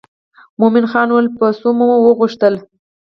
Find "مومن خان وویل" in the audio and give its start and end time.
0.59-1.27